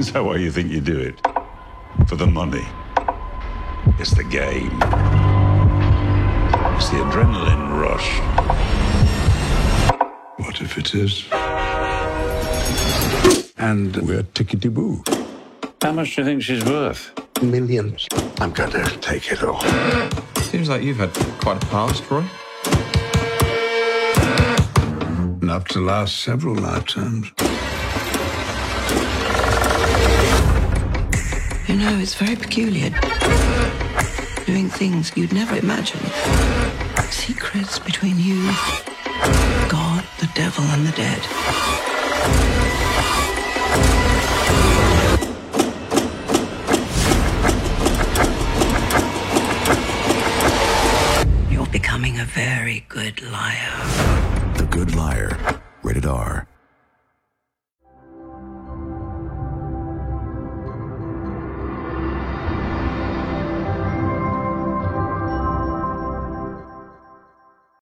Is 0.00 0.12
that 0.12 0.24
why 0.24 0.36
you 0.36 0.50
think 0.50 0.72
you 0.72 0.80
do 0.80 0.98
it? 0.98 1.20
For 2.08 2.16
the 2.16 2.26
money? 2.26 2.64
It's 3.98 4.12
the 4.12 4.24
game. 4.24 4.72
It's 6.74 6.88
the 6.88 7.00
adrenaline 7.04 7.78
rush. 7.78 8.08
What 10.38 10.62
if 10.62 10.78
it 10.78 10.94
is? 10.94 11.26
And 13.58 13.94
we're 14.08 14.22
tickety 14.22 14.72
boo. 14.72 15.04
How 15.82 15.92
much 15.92 16.16
do 16.16 16.22
you 16.22 16.26
think 16.28 16.44
she's 16.44 16.64
worth? 16.64 17.12
Millions. 17.42 18.08
I'm 18.40 18.52
going 18.52 18.70
to 18.70 18.96
take 19.02 19.30
it 19.30 19.42
all. 19.42 19.60
Seems 20.44 20.70
like 20.70 20.82
you've 20.82 20.96
had 20.96 21.12
quite 21.42 21.62
a 21.62 21.66
past, 21.66 22.10
Roy. 22.10 22.24
Enough 25.42 25.68
to 25.68 25.80
last 25.80 26.22
several 26.22 26.54
lifetimes. 26.54 27.30
You 31.70 31.76
know, 31.76 31.98
it's 32.00 32.14
very 32.14 32.34
peculiar. 32.34 32.90
Doing 34.44 34.68
things 34.68 35.12
you'd 35.16 35.32
never 35.32 35.54
imagine. 35.56 36.00
Secrets 37.12 37.78
between 37.78 38.18
you, 38.18 38.42
God, 39.68 40.02
the 40.18 40.28
devil, 40.34 40.64
and 40.64 40.84
the 40.84 40.90
dead. 40.90 41.22
You're 51.52 51.66
becoming 51.66 52.18
a 52.18 52.24
very 52.24 52.84
good 52.88 53.22
liar. 53.22 54.56
The 54.56 54.66
Good 54.68 54.96
Liar. 54.96 55.60